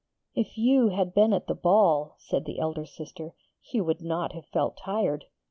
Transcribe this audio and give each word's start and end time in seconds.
'If 0.33 0.57
you 0.57 0.87
had 0.89 1.13
been 1.13 1.31
at 1.31 1.45
the 1.45 1.53
ball,' 1.53 2.15
said 2.17 2.45
the 2.45 2.57
elder 2.57 2.85
sister, 2.87 3.35
'you 3.71 3.83
would 3.83 4.01
not 4.01 4.31
have 4.31 4.47
felt 4.47 4.77
tired. 4.77 5.25